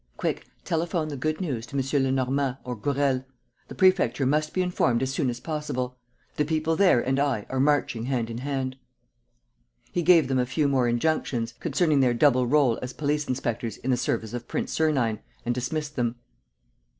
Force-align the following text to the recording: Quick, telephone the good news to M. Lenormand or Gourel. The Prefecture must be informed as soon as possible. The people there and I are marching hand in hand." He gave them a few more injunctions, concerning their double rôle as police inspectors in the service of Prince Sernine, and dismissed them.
Quick, 0.17 0.47
telephone 0.65 1.09
the 1.09 1.15
good 1.15 1.39
news 1.39 1.67
to 1.67 1.77
M. 1.77 2.03
Lenormand 2.03 2.57
or 2.63 2.75
Gourel. 2.75 3.23
The 3.67 3.75
Prefecture 3.75 4.25
must 4.25 4.51
be 4.51 4.63
informed 4.63 5.03
as 5.03 5.11
soon 5.13 5.29
as 5.29 5.39
possible. 5.39 5.95
The 6.37 6.43
people 6.43 6.75
there 6.75 6.99
and 6.99 7.19
I 7.19 7.45
are 7.49 7.59
marching 7.59 8.05
hand 8.05 8.31
in 8.31 8.39
hand." 8.39 8.77
He 9.91 10.01
gave 10.01 10.27
them 10.27 10.39
a 10.39 10.45
few 10.47 10.67
more 10.67 10.87
injunctions, 10.87 11.53
concerning 11.59 11.99
their 11.99 12.15
double 12.15 12.47
rôle 12.47 12.79
as 12.81 12.93
police 12.93 13.27
inspectors 13.27 13.77
in 13.77 13.91
the 13.91 13.95
service 13.95 14.33
of 14.33 14.47
Prince 14.47 14.73
Sernine, 14.73 15.19
and 15.45 15.53
dismissed 15.53 15.95
them. 15.95 16.15